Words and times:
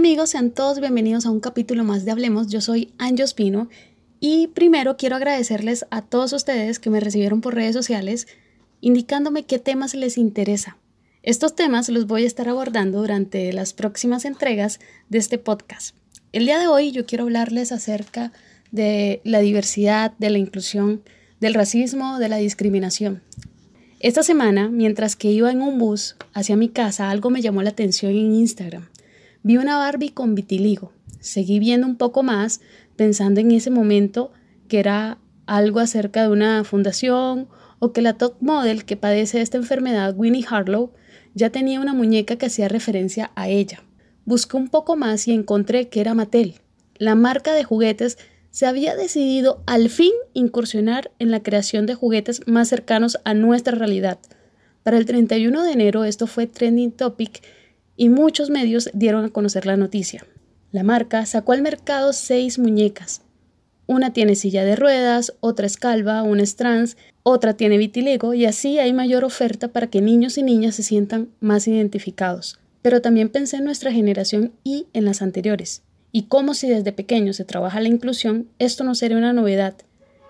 amigos, 0.00 0.30
sean 0.30 0.50
todos 0.50 0.80
bienvenidos 0.80 1.26
a 1.26 1.30
un 1.30 1.40
capítulo 1.40 1.84
más 1.84 2.06
de 2.06 2.10
Hablemos. 2.10 2.46
Yo 2.46 2.62
soy 2.62 2.90
Anjo 2.96 3.22
Espino 3.22 3.68
y 4.18 4.46
primero 4.46 4.96
quiero 4.96 5.16
agradecerles 5.16 5.84
a 5.90 6.00
todos 6.00 6.32
ustedes 6.32 6.78
que 6.78 6.88
me 6.88 7.00
recibieron 7.00 7.42
por 7.42 7.54
redes 7.54 7.74
sociales 7.74 8.26
indicándome 8.80 9.44
qué 9.44 9.58
temas 9.58 9.94
les 9.94 10.16
interesa. 10.16 10.78
Estos 11.22 11.54
temas 11.54 11.90
los 11.90 12.06
voy 12.06 12.24
a 12.24 12.26
estar 12.26 12.48
abordando 12.48 13.02
durante 13.02 13.52
las 13.52 13.74
próximas 13.74 14.24
entregas 14.24 14.80
de 15.10 15.18
este 15.18 15.36
podcast. 15.36 15.94
El 16.32 16.46
día 16.46 16.58
de 16.58 16.66
hoy 16.66 16.92
yo 16.92 17.04
quiero 17.04 17.24
hablarles 17.24 17.70
acerca 17.70 18.32
de 18.70 19.20
la 19.22 19.40
diversidad, 19.40 20.14
de 20.16 20.30
la 20.30 20.38
inclusión, 20.38 21.02
del 21.40 21.52
racismo, 21.52 22.18
de 22.18 22.30
la 22.30 22.38
discriminación. 22.38 23.20
Esta 23.98 24.22
semana, 24.22 24.70
mientras 24.70 25.14
que 25.14 25.30
iba 25.30 25.50
en 25.50 25.60
un 25.60 25.78
bus 25.78 26.16
hacia 26.32 26.56
mi 26.56 26.70
casa, 26.70 27.10
algo 27.10 27.28
me 27.28 27.42
llamó 27.42 27.62
la 27.62 27.68
atención 27.68 28.12
en 28.12 28.34
Instagram. 28.34 28.88
Vi 29.42 29.56
una 29.56 29.78
Barbie 29.78 30.12
con 30.12 30.34
vitiligo. 30.34 30.92
Seguí 31.18 31.58
viendo 31.58 31.86
un 31.86 31.96
poco 31.96 32.22
más, 32.22 32.60
pensando 32.96 33.40
en 33.40 33.52
ese 33.52 33.70
momento 33.70 34.32
que 34.68 34.78
era 34.78 35.18
algo 35.46 35.80
acerca 35.80 36.22
de 36.22 36.28
una 36.28 36.62
fundación 36.64 37.48
o 37.78 37.92
que 37.92 38.02
la 38.02 38.18
top 38.18 38.36
model 38.40 38.84
que 38.84 38.96
padece 38.96 39.40
esta 39.40 39.56
enfermedad, 39.56 40.14
Winnie 40.16 40.44
Harlow, 40.48 40.92
ya 41.34 41.50
tenía 41.50 41.80
una 41.80 41.94
muñeca 41.94 42.36
que 42.36 42.46
hacía 42.46 42.68
referencia 42.68 43.32
a 43.34 43.48
ella. 43.48 43.82
Busqué 44.26 44.56
un 44.58 44.68
poco 44.68 44.96
más 44.96 45.26
y 45.26 45.32
encontré 45.32 45.88
que 45.88 46.00
era 46.00 46.14
Mattel. 46.14 46.56
La 46.98 47.14
marca 47.14 47.54
de 47.54 47.64
juguetes 47.64 48.18
se 48.50 48.66
había 48.66 48.94
decidido 48.94 49.62
al 49.66 49.88
fin 49.88 50.12
incursionar 50.34 51.12
en 51.18 51.30
la 51.30 51.42
creación 51.42 51.86
de 51.86 51.94
juguetes 51.94 52.42
más 52.46 52.68
cercanos 52.68 53.18
a 53.24 53.32
nuestra 53.32 53.76
realidad. 53.76 54.18
Para 54.82 54.98
el 54.98 55.06
31 55.06 55.62
de 55.62 55.72
enero 55.72 56.04
esto 56.04 56.26
fue 56.26 56.46
trending 56.46 56.92
topic 56.92 57.42
y 58.00 58.08
muchos 58.08 58.48
medios 58.48 58.88
dieron 58.94 59.26
a 59.26 59.28
conocer 59.28 59.66
la 59.66 59.76
noticia. 59.76 60.24
La 60.72 60.82
marca 60.82 61.26
sacó 61.26 61.52
al 61.52 61.60
mercado 61.60 62.14
seis 62.14 62.58
muñecas. 62.58 63.20
Una 63.86 64.14
tiene 64.14 64.36
silla 64.36 64.64
de 64.64 64.74
ruedas, 64.74 65.34
otra 65.40 65.66
es 65.66 65.76
calva, 65.76 66.22
una 66.22 66.42
es 66.42 66.56
trans, 66.56 66.96
otra 67.24 67.58
tiene 67.58 67.76
vitiligo 67.76 68.32
y 68.32 68.46
así 68.46 68.78
hay 68.78 68.94
mayor 68.94 69.22
oferta 69.22 69.68
para 69.68 69.88
que 69.88 70.00
niños 70.00 70.38
y 70.38 70.42
niñas 70.42 70.76
se 70.76 70.82
sientan 70.82 71.28
más 71.40 71.68
identificados. 71.68 72.58
Pero 72.80 73.02
también 73.02 73.28
pensé 73.28 73.58
en 73.58 73.64
nuestra 73.64 73.92
generación 73.92 74.52
y 74.64 74.86
en 74.94 75.04
las 75.04 75.20
anteriores. 75.20 75.82
Y 76.10 76.22
como 76.22 76.54
si 76.54 76.70
desde 76.70 76.92
pequeño 76.92 77.34
se 77.34 77.44
trabaja 77.44 77.82
la 77.82 77.88
inclusión, 77.88 78.48
esto 78.58 78.82
no 78.82 78.94
sería 78.94 79.18
una 79.18 79.34
novedad, 79.34 79.74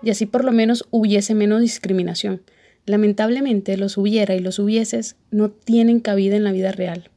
y 0.03 0.09
así 0.09 0.25
por 0.25 0.43
lo 0.43 0.51
menos 0.51 0.85
hubiese 0.91 1.35
menos 1.35 1.61
discriminación. 1.61 2.41
Lamentablemente 2.85 3.77
los 3.77 3.95
hubiera 3.95 4.35
y 4.35 4.41
los 4.41 4.59
hubieses 4.59 5.15
no 5.29 5.51
tienen 5.51 6.01
cabida 6.01 6.35
en 6.35 6.43
la 6.43 6.51
vida 6.51 6.73
real. 6.73 7.10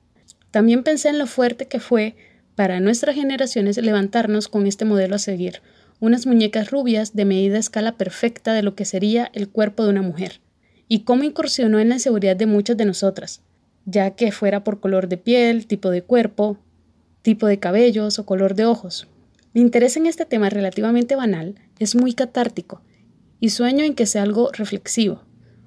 También 0.54 0.84
pensé 0.84 1.08
en 1.08 1.18
lo 1.18 1.26
fuerte 1.26 1.66
que 1.66 1.80
fue 1.80 2.14
para 2.54 2.78
nuestras 2.78 3.16
generaciones 3.16 3.76
levantarnos 3.76 4.46
con 4.46 4.68
este 4.68 4.84
modelo 4.84 5.16
a 5.16 5.18
seguir, 5.18 5.62
unas 5.98 6.26
muñecas 6.26 6.70
rubias 6.70 7.12
de 7.12 7.24
medida 7.24 7.58
escala 7.58 7.96
perfecta 7.96 8.54
de 8.54 8.62
lo 8.62 8.76
que 8.76 8.84
sería 8.84 9.32
el 9.34 9.48
cuerpo 9.48 9.82
de 9.82 9.90
una 9.90 10.02
mujer, 10.02 10.40
y 10.86 11.00
cómo 11.00 11.24
incursionó 11.24 11.80
en 11.80 11.88
la 11.88 11.96
inseguridad 11.96 12.36
de 12.36 12.46
muchas 12.46 12.76
de 12.76 12.84
nosotras, 12.84 13.40
ya 13.84 14.12
que 14.12 14.30
fuera 14.30 14.62
por 14.62 14.78
color 14.78 15.08
de 15.08 15.16
piel, 15.16 15.66
tipo 15.66 15.90
de 15.90 16.02
cuerpo, 16.02 16.56
tipo 17.22 17.48
de 17.48 17.58
cabellos 17.58 18.20
o 18.20 18.24
color 18.24 18.54
de 18.54 18.64
ojos. 18.64 19.08
Mi 19.54 19.60
interés 19.60 19.96
en 19.96 20.06
este 20.06 20.24
tema 20.24 20.50
relativamente 20.50 21.16
banal 21.16 21.56
es 21.80 21.96
muy 21.96 22.12
catártico 22.12 22.80
y 23.40 23.48
sueño 23.48 23.84
en 23.84 23.96
que 23.96 24.06
sea 24.06 24.22
algo 24.22 24.52
reflexivo, 24.52 25.24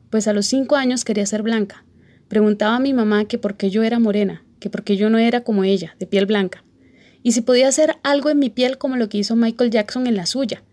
pues 0.09 0.29
a 0.29 0.33
los 0.33 0.45
cinco 0.45 0.77
años 0.77 1.03
quería 1.03 1.25
ser 1.25 1.43
blanca. 1.43 1.83
Preguntaba 2.29 2.77
a 2.77 2.79
mi 2.79 2.93
mamá 2.93 3.25
que 3.25 3.37
por 3.37 3.57
qué 3.57 3.69
yo 3.69 3.83
era 3.83 3.99
morena, 3.99 4.45
que 4.59 4.69
porque 4.69 4.97
yo 4.97 5.09
no 5.09 5.17
era 5.17 5.41
como 5.41 5.63
ella, 5.63 5.95
de 5.99 6.07
piel 6.07 6.25
blanca, 6.25 6.63
y 7.23 7.33
si 7.33 7.41
podía 7.41 7.67
hacer 7.67 7.97
algo 8.03 8.29
en 8.29 8.39
mi 8.39 8.49
piel 8.49 8.77
como 8.77 8.95
lo 8.95 9.09
que 9.09 9.17
hizo 9.17 9.35
Michael 9.35 9.71
Jackson 9.71 10.07
en 10.07 10.15
la 10.15 10.25
suya, 10.25 10.63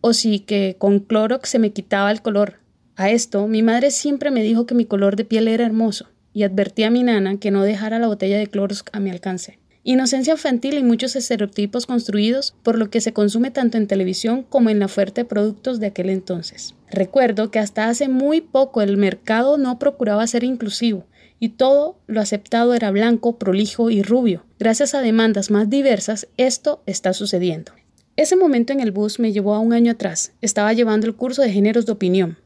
o 0.00 0.12
si 0.12 0.40
que 0.40 0.76
con 0.78 1.00
Clorox 1.00 1.48
se 1.48 1.58
me 1.58 1.72
quitaba 1.72 2.10
el 2.10 2.22
color. 2.22 2.60
A 2.96 3.10
esto, 3.10 3.46
mi 3.48 3.62
madre 3.62 3.90
siempre 3.90 4.30
me 4.30 4.42
dijo 4.42 4.66
que 4.66 4.74
mi 4.74 4.84
color 4.84 5.16
de 5.16 5.24
piel 5.24 5.48
era 5.48 5.66
hermoso, 5.66 6.08
y 6.32 6.44
advertí 6.44 6.84
a 6.84 6.90
mi 6.90 7.02
nana 7.02 7.38
que 7.38 7.50
no 7.50 7.62
dejara 7.62 7.98
la 7.98 8.06
botella 8.06 8.38
de 8.38 8.46
Clorox 8.46 8.84
a 8.92 9.00
mi 9.00 9.10
alcance. 9.10 9.58
Inocencia 9.82 10.34
infantil 10.34 10.76
y 10.76 10.82
muchos 10.82 11.16
estereotipos 11.16 11.86
construidos 11.86 12.54
por 12.62 12.76
lo 12.76 12.90
que 12.90 13.00
se 13.00 13.14
consume 13.14 13.50
tanto 13.50 13.78
en 13.78 13.86
televisión 13.86 14.42
como 14.42 14.68
en 14.68 14.78
la 14.78 14.84
oferta 14.84 15.22
de 15.22 15.24
productos 15.24 15.80
de 15.80 15.86
aquel 15.86 16.10
entonces. 16.10 16.74
Recuerdo 16.90 17.50
que 17.50 17.58
hasta 17.58 17.88
hace 17.88 18.08
muy 18.08 18.42
poco 18.42 18.82
el 18.82 18.98
mercado 18.98 19.56
no 19.56 19.78
procuraba 19.78 20.26
ser 20.26 20.44
inclusivo 20.44 21.06
y 21.40 21.48
todo 21.50 21.98
lo 22.06 22.20
aceptado 22.20 22.74
era 22.74 22.90
blanco, 22.90 23.38
prolijo 23.38 23.90
y 23.90 24.02
rubio. 24.02 24.44
Gracias 24.58 24.94
a 24.94 25.00
demandas 25.00 25.50
más 25.50 25.68
diversas, 25.68 26.28
esto 26.36 26.82
está 26.86 27.14
sucediendo. 27.14 27.72
Ese 28.16 28.36
momento 28.36 28.74
en 28.74 28.80
el 28.80 28.92
bus 28.92 29.18
me 29.18 29.32
llevó 29.32 29.54
a 29.54 29.60
un 29.60 29.72
año 29.72 29.92
atrás. 29.92 30.32
Estaba 30.42 30.74
llevando 30.74 31.06
el 31.06 31.16
curso 31.16 31.40
de 31.40 31.50
géneros 31.50 31.86
de 31.86 31.92
opinión. 31.92 32.38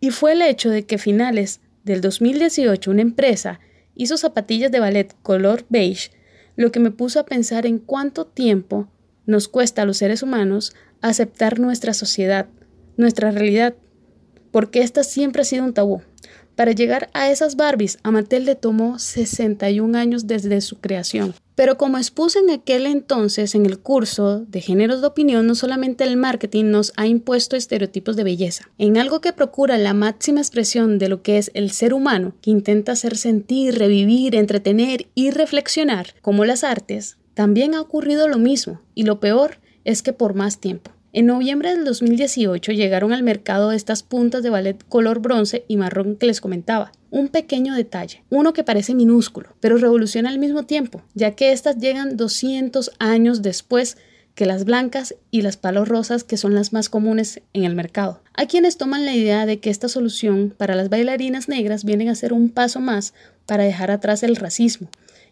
Y 0.00 0.10
fue 0.10 0.32
el 0.32 0.42
hecho 0.42 0.70
de 0.70 0.86
que 0.86 0.94
a 0.94 0.98
finales 0.98 1.60
del 1.84 2.00
2018 2.00 2.90
una 2.90 3.02
empresa 3.02 3.60
hizo 3.94 4.16
zapatillas 4.16 4.72
de 4.72 4.80
ballet 4.80 5.14
color 5.22 5.66
beige 5.68 6.10
lo 6.56 6.72
que 6.72 6.80
me 6.80 6.90
puso 6.90 7.20
a 7.20 7.26
pensar 7.26 7.66
en 7.66 7.78
cuánto 7.78 8.26
tiempo 8.26 8.88
nos 9.26 9.46
cuesta 9.46 9.82
a 9.82 9.84
los 9.84 9.98
seres 9.98 10.22
humanos 10.22 10.74
aceptar 11.02 11.60
nuestra 11.60 11.94
sociedad, 11.94 12.48
nuestra 12.96 13.30
realidad, 13.30 13.74
porque 14.50 14.80
esta 14.80 15.04
siempre 15.04 15.42
ha 15.42 15.44
sido 15.44 15.64
un 15.64 15.74
tabú. 15.74 16.02
Para 16.58 16.72
llegar 16.72 17.08
a 17.12 17.30
esas 17.30 17.54
Barbies, 17.54 18.00
a 18.02 18.10
Mattel 18.10 18.44
le 18.44 18.56
tomó 18.56 18.98
61 18.98 19.96
años 19.96 20.26
desde 20.26 20.60
su 20.60 20.80
creación. 20.80 21.32
Pero 21.54 21.78
como 21.78 21.98
expuse 21.98 22.40
en 22.40 22.50
aquel 22.50 22.86
entonces 22.86 23.54
en 23.54 23.64
el 23.64 23.78
curso 23.78 24.40
de 24.40 24.60
géneros 24.60 25.00
de 25.00 25.06
opinión, 25.06 25.46
no 25.46 25.54
solamente 25.54 26.02
el 26.02 26.16
marketing 26.16 26.72
nos 26.72 26.92
ha 26.96 27.06
impuesto 27.06 27.54
estereotipos 27.54 28.16
de 28.16 28.24
belleza. 28.24 28.68
En 28.76 28.98
algo 28.98 29.20
que 29.20 29.32
procura 29.32 29.78
la 29.78 29.94
máxima 29.94 30.40
expresión 30.40 30.98
de 30.98 31.08
lo 31.08 31.22
que 31.22 31.38
es 31.38 31.52
el 31.54 31.70
ser 31.70 31.94
humano, 31.94 32.34
que 32.42 32.50
intenta 32.50 32.90
hacer 32.90 33.16
sentir, 33.16 33.78
revivir, 33.78 34.34
entretener 34.34 35.06
y 35.14 35.30
reflexionar, 35.30 36.16
como 36.22 36.44
las 36.44 36.64
artes, 36.64 37.18
también 37.34 37.76
ha 37.76 37.80
ocurrido 37.80 38.26
lo 38.26 38.38
mismo, 38.38 38.80
y 38.96 39.04
lo 39.04 39.20
peor 39.20 39.58
es 39.84 40.02
que 40.02 40.12
por 40.12 40.34
más 40.34 40.58
tiempo. 40.58 40.90
En 41.18 41.26
noviembre 41.26 41.74
del 41.74 41.84
2018 41.84 42.70
llegaron 42.70 43.12
al 43.12 43.24
mercado 43.24 43.72
estas 43.72 44.04
puntas 44.04 44.44
de 44.44 44.50
ballet 44.50 44.80
color 44.88 45.18
bronce 45.18 45.64
y 45.66 45.76
marrón 45.76 46.14
que 46.14 46.26
les 46.26 46.40
comentaba. 46.40 46.92
Un 47.10 47.26
pequeño 47.26 47.74
detalle, 47.74 48.22
uno 48.30 48.52
que 48.52 48.62
parece 48.62 48.94
minúsculo, 48.94 49.56
pero 49.58 49.78
revoluciona 49.78 50.28
al 50.28 50.38
mismo 50.38 50.62
tiempo, 50.62 51.02
ya 51.14 51.32
que 51.32 51.50
estas 51.50 51.78
llegan 51.78 52.16
200 52.16 52.92
años 53.00 53.42
después 53.42 53.96
que 54.36 54.46
las 54.46 54.64
blancas 54.64 55.16
y 55.32 55.42
las 55.42 55.56
palos 55.56 55.88
rosas 55.88 56.22
que 56.22 56.36
son 56.36 56.54
las 56.54 56.72
más 56.72 56.88
comunes 56.88 57.42
en 57.52 57.64
el 57.64 57.74
mercado. 57.74 58.22
Hay 58.34 58.46
quienes 58.46 58.76
toman 58.76 59.04
la 59.04 59.16
idea 59.16 59.44
de 59.44 59.58
que 59.58 59.70
esta 59.70 59.88
solución 59.88 60.54
para 60.56 60.76
las 60.76 60.88
bailarinas 60.88 61.48
negras 61.48 61.82
viene 61.82 62.08
a 62.08 62.14
ser 62.14 62.32
un 62.32 62.48
paso 62.48 62.78
más 62.78 63.12
para 63.44 63.64
dejar 63.64 63.90
atrás 63.90 64.22
el 64.22 64.36
racismo, 64.36 64.88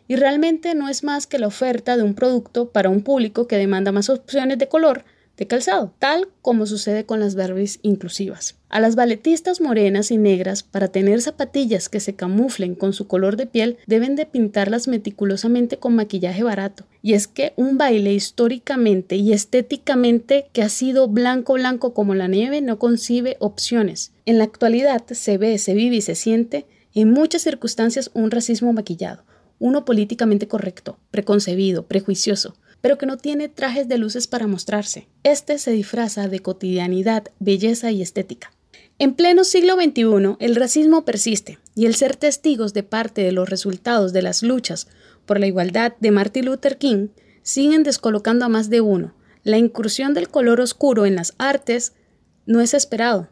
y 0.08 0.16
realmente 0.16 0.74
no 0.74 0.88
es 0.88 1.04
más 1.04 1.28
que 1.28 1.38
la 1.38 1.46
oferta 1.46 1.96
de 1.96 2.02
un 2.02 2.14
producto 2.14 2.70
para 2.70 2.90
un 2.90 3.02
público 3.02 3.46
que 3.46 3.56
demanda 3.56 3.92
más 3.92 4.10
opciones 4.10 4.58
de 4.58 4.66
color 4.66 5.04
de 5.36 5.46
calzado, 5.46 5.92
tal 5.98 6.28
como 6.42 6.66
sucede 6.66 7.04
con 7.04 7.20
las 7.20 7.34
Barbies 7.34 7.78
inclusivas. 7.82 8.56
A 8.68 8.80
las 8.80 8.96
balletistas 8.96 9.60
morenas 9.60 10.10
y 10.10 10.16
negras, 10.16 10.62
para 10.62 10.88
tener 10.88 11.20
zapatillas 11.20 11.88
que 11.88 12.00
se 12.00 12.14
camuflen 12.14 12.74
con 12.74 12.92
su 12.92 13.06
color 13.06 13.36
de 13.36 13.46
piel, 13.46 13.76
deben 13.86 14.16
de 14.16 14.26
pintarlas 14.26 14.88
meticulosamente 14.88 15.78
con 15.78 15.94
maquillaje 15.94 16.42
barato. 16.42 16.84
Y 17.02 17.14
es 17.14 17.26
que 17.26 17.52
un 17.56 17.78
baile 17.78 18.12
históricamente 18.12 19.16
y 19.16 19.32
estéticamente 19.32 20.48
que 20.52 20.62
ha 20.62 20.68
sido 20.68 21.08
blanco 21.08 21.54
blanco 21.54 21.94
como 21.94 22.14
la 22.14 22.28
nieve 22.28 22.60
no 22.60 22.78
concibe 22.78 23.36
opciones. 23.38 24.12
En 24.24 24.38
la 24.38 24.44
actualidad 24.44 25.04
se 25.06 25.38
ve, 25.38 25.58
se 25.58 25.74
vive 25.74 25.96
y 25.96 26.00
se 26.00 26.14
siente 26.14 26.66
en 26.94 27.10
muchas 27.10 27.42
circunstancias 27.42 28.10
un 28.14 28.30
racismo 28.30 28.72
maquillado, 28.72 29.24
uno 29.58 29.84
políticamente 29.84 30.48
correcto, 30.48 30.98
preconcebido, 31.10 31.86
prejuicioso, 31.86 32.56
pero 32.80 32.98
que 32.98 33.06
no 33.06 33.16
tiene 33.16 33.48
trajes 33.48 33.88
de 33.88 33.98
luces 33.98 34.26
para 34.26 34.46
mostrarse. 34.46 35.08
Este 35.22 35.58
se 35.58 35.72
disfraza 35.72 36.28
de 36.28 36.40
cotidianidad, 36.40 37.24
belleza 37.38 37.90
y 37.90 38.02
estética. 38.02 38.52
En 38.98 39.14
pleno 39.14 39.44
siglo 39.44 39.74
XXI, 39.74 40.36
el 40.40 40.56
racismo 40.56 41.04
persiste 41.04 41.58
y 41.74 41.86
el 41.86 41.94
ser 41.94 42.16
testigos 42.16 42.72
de 42.72 42.82
parte 42.82 43.22
de 43.22 43.32
los 43.32 43.50
resultados 43.50 44.12
de 44.12 44.22
las 44.22 44.42
luchas 44.42 44.88
por 45.26 45.38
la 45.38 45.46
igualdad 45.46 45.92
de 46.00 46.10
Martin 46.10 46.46
Luther 46.46 46.78
King 46.78 47.08
siguen 47.42 47.82
descolocando 47.82 48.44
a 48.46 48.48
más 48.48 48.70
de 48.70 48.80
uno. 48.80 49.14
La 49.42 49.58
incursión 49.58 50.14
del 50.14 50.28
color 50.28 50.60
oscuro 50.60 51.04
en 51.04 51.14
las 51.14 51.34
artes 51.38 51.92
no 52.46 52.60
es 52.60 52.74
esperado. 52.74 53.28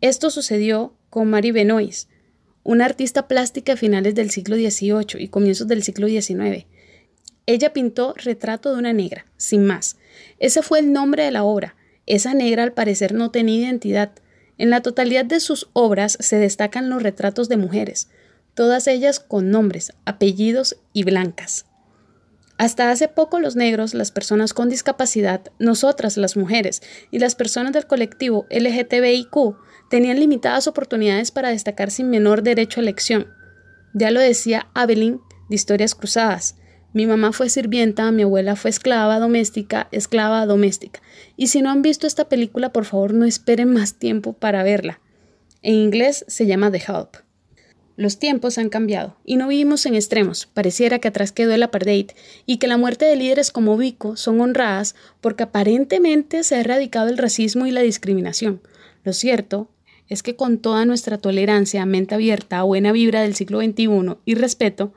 Esto 0.00 0.30
sucedió 0.30 0.96
con 1.10 1.28
Marie 1.28 1.52
Benoist, 1.52 2.08
una 2.64 2.86
artista 2.86 3.28
plástica 3.28 3.74
a 3.74 3.76
finales 3.76 4.14
del 4.14 4.30
siglo 4.30 4.56
XVIII 4.56 5.22
y 5.22 5.28
comienzos 5.28 5.68
del 5.68 5.82
siglo 5.82 6.08
XIX, 6.08 6.66
ella 7.46 7.72
pintó 7.72 8.14
Retrato 8.16 8.72
de 8.72 8.78
una 8.78 8.92
negra, 8.92 9.26
sin 9.36 9.64
más. 9.64 9.96
Ese 10.38 10.62
fue 10.62 10.78
el 10.78 10.92
nombre 10.92 11.24
de 11.24 11.30
la 11.30 11.44
obra. 11.44 11.76
Esa 12.06 12.34
negra 12.34 12.62
al 12.62 12.72
parecer 12.72 13.14
no 13.14 13.30
tenía 13.30 13.60
identidad. 13.60 14.12
En 14.58 14.70
la 14.70 14.80
totalidad 14.80 15.24
de 15.24 15.40
sus 15.40 15.68
obras 15.72 16.16
se 16.20 16.36
destacan 16.36 16.90
los 16.90 17.02
retratos 17.02 17.48
de 17.48 17.56
mujeres, 17.56 18.08
todas 18.54 18.86
ellas 18.86 19.18
con 19.18 19.50
nombres, 19.50 19.92
apellidos 20.04 20.76
y 20.92 21.04
blancas. 21.04 21.66
Hasta 22.58 22.90
hace 22.90 23.08
poco 23.08 23.40
los 23.40 23.56
negros, 23.56 23.94
las 23.94 24.12
personas 24.12 24.54
con 24.54 24.68
discapacidad, 24.68 25.40
nosotras 25.58 26.16
las 26.16 26.36
mujeres 26.36 26.82
y 27.10 27.18
las 27.18 27.34
personas 27.34 27.72
del 27.72 27.86
colectivo 27.86 28.46
LGTBIQ 28.50 29.56
tenían 29.90 30.20
limitadas 30.20 30.68
oportunidades 30.68 31.32
para 31.32 31.48
destacar 31.48 31.90
sin 31.90 32.08
menor 32.08 32.42
derecho 32.42 32.78
a 32.78 32.82
elección. 32.82 33.26
Ya 33.94 34.10
lo 34.10 34.20
decía 34.20 34.68
Abelín 34.74 35.20
de 35.48 35.56
Historias 35.56 35.94
Cruzadas. 35.94 36.56
Mi 36.94 37.06
mamá 37.06 37.32
fue 37.32 37.48
sirvienta, 37.48 38.12
mi 38.12 38.22
abuela 38.22 38.54
fue 38.54 38.70
esclava 38.70 39.18
doméstica, 39.18 39.88
esclava 39.92 40.44
doméstica. 40.44 41.00
Y 41.36 41.46
si 41.46 41.62
no 41.62 41.70
han 41.70 41.80
visto 41.80 42.06
esta 42.06 42.28
película, 42.28 42.72
por 42.72 42.84
favor 42.84 43.14
no 43.14 43.24
esperen 43.24 43.72
más 43.72 43.94
tiempo 43.94 44.34
para 44.34 44.62
verla. 44.62 45.00
En 45.62 45.74
inglés 45.74 46.24
se 46.28 46.46
llama 46.46 46.70
The 46.70 46.82
Help. 46.86 47.16
Los 47.96 48.18
tiempos 48.18 48.58
han 48.58 48.68
cambiado 48.68 49.16
y 49.24 49.36
no 49.36 49.48
vivimos 49.48 49.86
en 49.86 49.94
extremos. 49.94 50.46
Pareciera 50.46 50.98
que 50.98 51.08
atrás 51.08 51.30
quedó 51.32 51.52
el 51.52 51.62
apartheid 51.62 52.10
y 52.46 52.56
que 52.56 52.66
la 52.66 52.78
muerte 52.78 53.04
de 53.04 53.16
líderes 53.16 53.50
como 53.50 53.76
Vico 53.76 54.16
son 54.16 54.40
honradas 54.40 54.94
porque 55.20 55.44
aparentemente 55.44 56.42
se 56.42 56.56
ha 56.56 56.60
erradicado 56.60 57.08
el 57.08 57.18
racismo 57.18 57.66
y 57.66 57.70
la 57.70 57.82
discriminación. 57.82 58.60
Lo 59.04 59.12
cierto 59.12 59.70
es 60.08 60.22
que 60.22 60.36
con 60.36 60.58
toda 60.58 60.84
nuestra 60.84 61.18
tolerancia, 61.18 61.86
mente 61.86 62.14
abierta, 62.14 62.62
buena 62.62 62.92
vibra 62.92 63.22
del 63.22 63.34
siglo 63.34 63.60
XXI 63.60 64.16
y 64.24 64.34
respeto, 64.34 64.92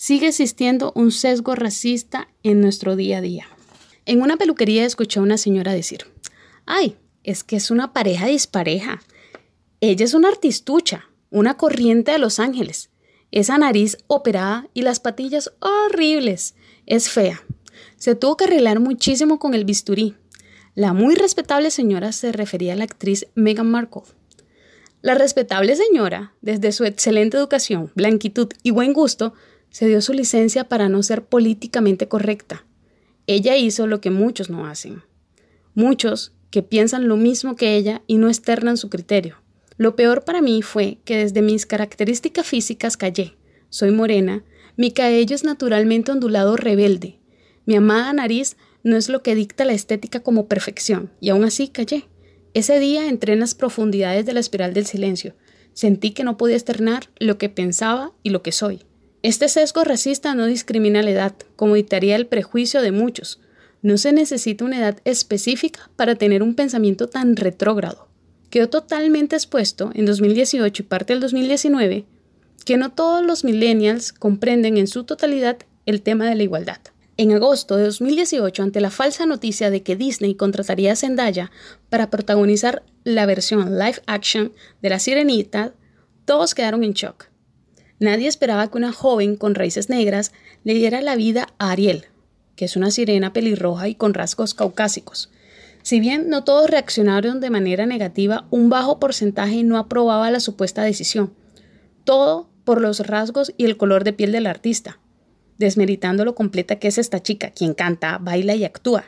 sigue 0.00 0.28
existiendo 0.28 0.92
un 0.94 1.12
sesgo 1.12 1.54
racista 1.54 2.28
en 2.42 2.62
nuestro 2.62 2.96
día 2.96 3.18
a 3.18 3.20
día. 3.20 3.46
En 4.06 4.22
una 4.22 4.38
peluquería 4.38 4.86
escuché 4.86 5.20
a 5.20 5.22
una 5.22 5.36
señora 5.36 5.74
decir, 5.74 6.06
ay, 6.64 6.96
es 7.22 7.44
que 7.44 7.56
es 7.56 7.70
una 7.70 7.92
pareja 7.92 8.24
dispareja. 8.24 9.02
Ella 9.82 10.06
es 10.06 10.14
una 10.14 10.28
artistucha 10.28 11.10
una 11.28 11.58
corriente 11.58 12.12
de 12.12 12.18
Los 12.18 12.40
Ángeles. 12.40 12.88
Esa 13.30 13.58
nariz 13.58 13.98
operada 14.06 14.70
y 14.72 14.80
las 14.80 15.00
patillas 15.00 15.52
horribles. 15.60 16.54
Es 16.86 17.10
fea. 17.10 17.42
Se 17.96 18.14
tuvo 18.14 18.38
que 18.38 18.44
arreglar 18.44 18.80
muchísimo 18.80 19.38
con 19.38 19.52
el 19.52 19.66
bisturí. 19.66 20.16
La 20.74 20.94
muy 20.94 21.14
respetable 21.14 21.70
señora 21.70 22.12
se 22.12 22.32
refería 22.32 22.72
a 22.72 22.76
la 22.76 22.84
actriz 22.84 23.26
Meghan 23.34 23.70
Markle. 23.70 24.02
La 25.02 25.14
respetable 25.14 25.76
señora, 25.76 26.32
desde 26.40 26.72
su 26.72 26.84
excelente 26.84 27.36
educación, 27.36 27.92
blanquitud 27.94 28.48
y 28.62 28.70
buen 28.70 28.94
gusto, 28.94 29.34
se 29.70 29.86
dio 29.86 30.00
su 30.00 30.12
licencia 30.12 30.64
para 30.64 30.88
no 30.88 31.02
ser 31.02 31.24
políticamente 31.24 32.08
correcta. 32.08 32.64
Ella 33.26 33.56
hizo 33.56 33.86
lo 33.86 34.00
que 34.00 34.10
muchos 34.10 34.50
no 34.50 34.66
hacen. 34.66 35.02
Muchos 35.74 36.32
que 36.50 36.62
piensan 36.62 37.08
lo 37.08 37.16
mismo 37.16 37.56
que 37.56 37.76
ella 37.76 38.02
y 38.06 38.18
no 38.18 38.28
externan 38.28 38.76
su 38.76 38.90
criterio. 38.90 39.36
Lo 39.76 39.96
peor 39.96 40.24
para 40.24 40.42
mí 40.42 40.62
fue 40.62 40.98
que 41.04 41.16
desde 41.16 41.42
mis 41.42 41.64
características 41.64 42.46
físicas 42.46 42.96
callé. 42.96 43.36
Soy 43.70 43.92
morena, 43.92 44.44
mi 44.76 44.90
cabello 44.90 45.34
es 45.34 45.44
naturalmente 45.44 46.12
ondulado 46.12 46.56
rebelde. 46.56 47.18
Mi 47.66 47.76
amada 47.76 48.12
nariz 48.12 48.56
no 48.82 48.96
es 48.96 49.08
lo 49.08 49.22
que 49.22 49.34
dicta 49.34 49.64
la 49.64 49.72
estética 49.72 50.20
como 50.20 50.48
perfección, 50.48 51.10
y 51.20 51.30
aún 51.30 51.44
así 51.44 51.68
callé. 51.68 52.08
Ese 52.52 52.80
día 52.80 53.08
entré 53.08 53.34
en 53.34 53.40
las 53.40 53.54
profundidades 53.54 54.26
de 54.26 54.32
la 54.32 54.40
espiral 54.40 54.74
del 54.74 54.86
silencio. 54.86 55.34
Sentí 55.72 56.10
que 56.10 56.24
no 56.24 56.36
podía 56.36 56.56
externar 56.56 57.10
lo 57.18 57.38
que 57.38 57.48
pensaba 57.48 58.12
y 58.22 58.30
lo 58.30 58.42
que 58.42 58.52
soy. 58.52 58.80
Este 59.22 59.48
sesgo 59.48 59.84
racista 59.84 60.34
no 60.34 60.46
discrimina 60.46 61.02
la 61.02 61.10
edad, 61.10 61.34
como 61.56 61.74
dictaría 61.74 62.16
el 62.16 62.26
prejuicio 62.26 62.82
de 62.82 62.92
muchos. 62.92 63.40
No 63.82 63.98
se 63.98 64.12
necesita 64.12 64.64
una 64.64 64.78
edad 64.78 64.98
específica 65.04 65.90
para 65.96 66.14
tener 66.14 66.42
un 66.42 66.54
pensamiento 66.54 67.08
tan 67.08 67.36
retrógrado 67.36 68.10
quedó 68.50 68.68
totalmente 68.68 69.36
expuesto 69.36 69.90
en 69.94 70.04
2018 70.04 70.82
y 70.82 70.86
parte 70.86 71.12
del 71.12 71.20
2019 71.20 72.04
que 72.64 72.76
no 72.76 72.92
todos 72.92 73.24
los 73.24 73.44
millennials 73.44 74.12
comprenden 74.12 74.76
en 74.76 74.86
su 74.86 75.04
totalidad 75.04 75.56
el 75.86 76.02
tema 76.02 76.28
de 76.28 76.34
la 76.34 76.42
igualdad. 76.42 76.78
En 77.16 77.32
agosto 77.32 77.76
de 77.76 77.84
2018, 77.84 78.62
ante 78.62 78.80
la 78.80 78.90
falsa 78.90 79.24
noticia 79.26 79.70
de 79.70 79.82
que 79.82 79.96
Disney 79.96 80.34
contrataría 80.34 80.92
a 80.92 80.96
Zendaya 80.96 81.50
para 81.88 82.10
protagonizar 82.10 82.82
la 83.04 83.26
versión 83.26 83.78
live 83.78 84.02
action 84.06 84.52
de 84.82 84.90
La 84.90 84.98
Sirenita, 84.98 85.72
todos 86.24 86.54
quedaron 86.54 86.84
en 86.84 86.92
shock. 86.92 87.29
Nadie 88.00 88.26
esperaba 88.26 88.68
que 88.68 88.78
una 88.78 88.92
joven 88.92 89.36
con 89.36 89.54
raíces 89.54 89.88
negras 89.88 90.32
le 90.64 90.74
diera 90.74 91.00
la 91.00 91.14
vida 91.14 91.46
a 91.58 91.70
Ariel, 91.70 92.06
que 92.56 92.64
es 92.64 92.74
una 92.74 92.90
sirena 92.90 93.32
pelirroja 93.32 93.86
y 93.86 93.94
con 93.94 94.14
rasgos 94.14 94.54
caucásicos, 94.54 95.30
si 95.82 95.98
bien 95.98 96.28
no 96.28 96.44
todos 96.44 96.68
reaccionaron 96.68 97.40
de 97.40 97.50
manera 97.50 97.86
negativa, 97.86 98.46
un 98.50 98.68
bajo 98.68 98.98
porcentaje 98.98 99.62
no 99.62 99.78
aprobaba 99.78 100.30
la 100.30 100.40
supuesta 100.40 100.82
decisión. 100.82 101.32
Todo 102.04 102.50
por 102.64 102.80
los 102.80 103.00
rasgos 103.06 103.54
y 103.56 103.64
el 103.64 103.76
color 103.76 104.04
de 104.04 104.12
piel 104.12 104.32
del 104.32 104.46
artista, 104.46 105.00
desmeritando 105.58 106.24
lo 106.24 106.34
completa 106.34 106.78
que 106.78 106.88
es 106.88 106.98
esta 106.98 107.22
chica, 107.22 107.50
quien 107.50 107.74
canta, 107.74 108.18
baila 108.18 108.54
y 108.54 108.64
actúa. 108.64 109.04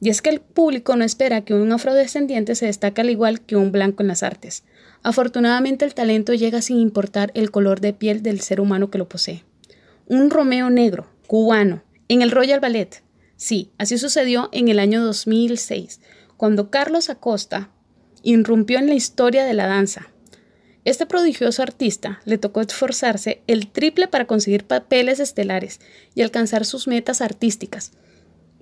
Y 0.00 0.10
es 0.10 0.22
que 0.22 0.30
el 0.30 0.40
público 0.40 0.94
no 0.96 1.04
espera 1.04 1.44
que 1.44 1.54
un 1.54 1.72
afrodescendiente 1.72 2.54
se 2.54 2.66
destaque 2.66 3.00
al 3.00 3.10
igual 3.10 3.40
que 3.40 3.56
un 3.56 3.72
blanco 3.72 4.02
en 4.02 4.08
las 4.08 4.22
artes. 4.22 4.64
Afortunadamente 5.02 5.84
el 5.84 5.94
talento 5.94 6.34
llega 6.34 6.62
sin 6.62 6.78
importar 6.78 7.30
el 7.34 7.50
color 7.50 7.80
de 7.80 7.92
piel 7.92 8.22
del 8.22 8.40
ser 8.40 8.60
humano 8.60 8.90
que 8.90 8.98
lo 8.98 9.08
posee. 9.08 9.44
Un 10.06 10.30
Romeo 10.30 10.70
negro, 10.70 11.06
cubano, 11.26 11.82
en 12.08 12.22
el 12.22 12.30
Royal 12.30 12.60
Ballet, 12.60 13.02
Sí, 13.36 13.70
así 13.76 13.98
sucedió 13.98 14.48
en 14.52 14.68
el 14.68 14.78
año 14.78 15.04
2006, 15.04 16.00
cuando 16.38 16.70
Carlos 16.70 17.10
Acosta 17.10 17.70
irrumpió 18.22 18.78
en 18.78 18.88
la 18.88 18.94
historia 18.94 19.44
de 19.44 19.52
la 19.52 19.66
danza. 19.66 20.08
Este 20.84 21.04
prodigioso 21.04 21.62
artista 21.62 22.20
le 22.24 22.38
tocó 22.38 22.60
esforzarse 22.60 23.42
el 23.46 23.68
triple 23.68 24.08
para 24.08 24.26
conseguir 24.26 24.64
papeles 24.64 25.20
estelares 25.20 25.80
y 26.14 26.22
alcanzar 26.22 26.64
sus 26.64 26.86
metas 26.86 27.20
artísticas, 27.20 27.92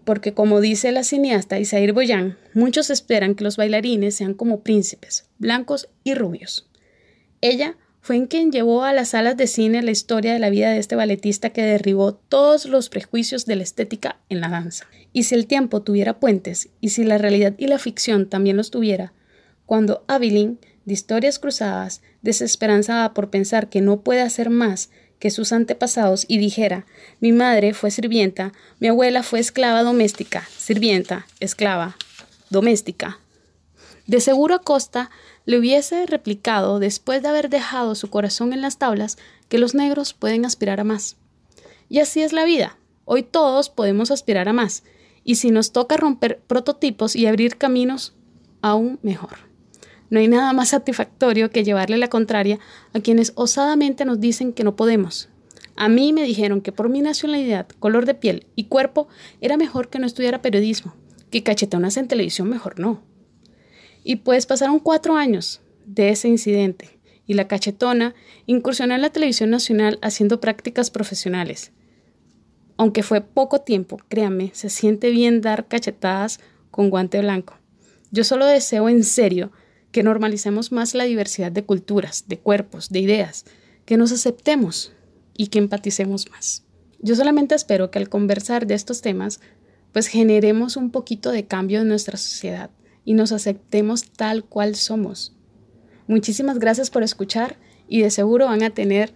porque 0.04 0.34
como 0.34 0.60
dice 0.60 0.92
la 0.92 1.04
cineasta 1.04 1.58
Isair 1.58 1.92
Boyan, 1.92 2.38
muchos 2.52 2.90
esperan 2.90 3.34
que 3.34 3.44
los 3.44 3.56
bailarines 3.56 4.14
sean 4.14 4.34
como 4.34 4.60
príncipes, 4.60 5.26
blancos 5.38 5.88
y 6.04 6.14
rubios. 6.14 6.68
Ella 7.40 7.76
fue 8.00 8.16
en 8.16 8.26
quien 8.26 8.52
llevó 8.52 8.84
a 8.84 8.92
las 8.92 9.08
salas 9.08 9.36
de 9.36 9.46
cine 9.46 9.82
la 9.82 9.90
historia 9.90 10.34
de 10.34 10.38
la 10.38 10.50
vida 10.50 10.70
de 10.70 10.78
este 10.78 10.94
balletista 10.94 11.50
que 11.50 11.62
derribó 11.62 12.12
todos 12.14 12.66
los 12.66 12.90
prejuicios 12.90 13.46
de 13.46 13.56
la 13.56 13.62
estética 13.62 14.20
en 14.28 14.42
la 14.42 14.50
danza. 14.50 14.86
Y 15.14 15.22
si 15.22 15.34
el 15.34 15.46
tiempo 15.46 15.80
tuviera 15.80 16.20
puentes, 16.20 16.68
y 16.82 16.90
si 16.90 17.04
la 17.04 17.16
realidad 17.16 17.54
y 17.56 17.66
la 17.66 17.78
ficción 17.78 18.28
también 18.28 18.58
los 18.58 18.70
tuviera, 18.70 19.14
cuando 19.64 20.04
Abilene, 20.06 20.56
de 20.84 20.92
historias 20.92 21.38
cruzadas, 21.38 22.02
desesperanzada 22.20 23.14
por 23.14 23.30
pensar 23.30 23.70
que 23.70 23.80
no 23.80 24.02
puede 24.02 24.20
hacer 24.20 24.50
más 24.50 24.90
que 25.24 25.30
sus 25.30 25.52
antepasados 25.52 26.26
y 26.28 26.36
dijera, 26.36 26.84
mi 27.18 27.32
madre 27.32 27.72
fue 27.72 27.90
sirvienta, 27.90 28.52
mi 28.78 28.88
abuela 28.88 29.22
fue 29.22 29.40
esclava 29.40 29.82
doméstica, 29.82 30.46
sirvienta, 30.54 31.26
esclava, 31.40 31.96
doméstica. 32.50 33.20
De 34.06 34.20
seguro 34.20 34.54
Acosta 34.54 35.10
le 35.46 35.58
hubiese 35.58 36.04
replicado, 36.04 36.78
después 36.78 37.22
de 37.22 37.28
haber 37.28 37.48
dejado 37.48 37.94
su 37.94 38.10
corazón 38.10 38.52
en 38.52 38.60
las 38.60 38.76
tablas, 38.76 39.16
que 39.48 39.56
los 39.56 39.74
negros 39.74 40.12
pueden 40.12 40.44
aspirar 40.44 40.78
a 40.78 40.84
más. 40.84 41.16
Y 41.88 42.00
así 42.00 42.20
es 42.20 42.34
la 42.34 42.44
vida. 42.44 42.76
Hoy 43.06 43.22
todos 43.22 43.70
podemos 43.70 44.10
aspirar 44.10 44.50
a 44.50 44.52
más. 44.52 44.82
Y 45.24 45.36
si 45.36 45.50
nos 45.50 45.72
toca 45.72 45.96
romper 45.96 46.42
prototipos 46.46 47.16
y 47.16 47.24
abrir 47.24 47.56
caminos, 47.56 48.12
aún 48.60 48.98
mejor. 49.00 49.38
No 50.14 50.20
hay 50.20 50.28
nada 50.28 50.52
más 50.52 50.68
satisfactorio 50.68 51.50
que 51.50 51.64
llevarle 51.64 51.98
la 51.98 52.06
contraria 52.06 52.60
a 52.92 53.00
quienes 53.00 53.32
osadamente 53.34 54.04
nos 54.04 54.20
dicen 54.20 54.52
que 54.52 54.62
no 54.62 54.76
podemos. 54.76 55.28
A 55.74 55.88
mí 55.88 56.12
me 56.12 56.22
dijeron 56.22 56.60
que 56.60 56.70
por 56.70 56.88
mi 56.88 57.00
nacionalidad, 57.00 57.66
color 57.80 58.06
de 58.06 58.14
piel 58.14 58.46
y 58.54 58.66
cuerpo 58.66 59.08
era 59.40 59.56
mejor 59.56 59.88
que 59.88 59.98
no 59.98 60.06
estudiara 60.06 60.40
periodismo, 60.40 60.94
que 61.32 61.42
cachetonas 61.42 61.96
en 61.96 62.06
televisión 62.06 62.48
mejor 62.48 62.78
no. 62.78 63.02
Y 64.04 64.14
pues 64.14 64.46
pasaron 64.46 64.78
cuatro 64.78 65.16
años 65.16 65.62
de 65.84 66.10
ese 66.10 66.28
incidente 66.28 67.00
y 67.26 67.34
la 67.34 67.48
cachetona 67.48 68.14
incursionó 68.46 68.94
en 68.94 69.02
la 69.02 69.10
televisión 69.10 69.50
nacional 69.50 69.98
haciendo 70.00 70.40
prácticas 70.40 70.92
profesionales. 70.92 71.72
Aunque 72.76 73.02
fue 73.02 73.20
poco 73.20 73.62
tiempo, 73.62 73.98
créanme, 74.06 74.52
se 74.54 74.70
siente 74.70 75.10
bien 75.10 75.40
dar 75.40 75.66
cachetadas 75.66 76.38
con 76.70 76.88
guante 76.88 77.18
blanco. 77.20 77.54
Yo 78.12 78.22
solo 78.22 78.46
deseo 78.46 78.88
en 78.88 79.02
serio 79.02 79.50
que 79.94 80.02
normalicemos 80.02 80.72
más 80.72 80.92
la 80.94 81.04
diversidad 81.04 81.52
de 81.52 81.62
culturas, 81.62 82.24
de 82.26 82.36
cuerpos, 82.36 82.88
de 82.88 82.98
ideas, 82.98 83.44
que 83.84 83.96
nos 83.96 84.10
aceptemos 84.10 84.92
y 85.36 85.46
que 85.46 85.60
empaticemos 85.60 86.28
más. 86.32 86.64
Yo 86.98 87.14
solamente 87.14 87.54
espero 87.54 87.92
que 87.92 88.00
al 88.00 88.08
conversar 88.08 88.66
de 88.66 88.74
estos 88.74 89.02
temas, 89.02 89.38
pues 89.92 90.08
generemos 90.08 90.76
un 90.76 90.90
poquito 90.90 91.30
de 91.30 91.46
cambio 91.46 91.80
en 91.80 91.86
nuestra 91.86 92.16
sociedad 92.16 92.70
y 93.04 93.14
nos 93.14 93.30
aceptemos 93.30 94.10
tal 94.10 94.42
cual 94.42 94.74
somos. 94.74 95.32
Muchísimas 96.08 96.58
gracias 96.58 96.90
por 96.90 97.04
escuchar 97.04 97.56
y 97.86 98.02
de 98.02 98.10
seguro 98.10 98.46
van 98.46 98.64
a 98.64 98.70
tener 98.70 99.14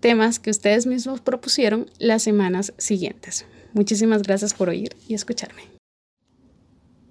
temas 0.00 0.38
que 0.38 0.50
ustedes 0.50 0.84
mismos 0.84 1.22
propusieron 1.22 1.90
las 1.98 2.22
semanas 2.22 2.74
siguientes. 2.76 3.46
Muchísimas 3.72 4.20
gracias 4.20 4.52
por 4.52 4.68
oír 4.68 4.94
y 5.08 5.14
escucharme. 5.14 5.62